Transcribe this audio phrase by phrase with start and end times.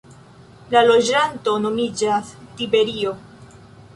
[0.75, 3.13] La loĝanto nomiĝas "tiberio".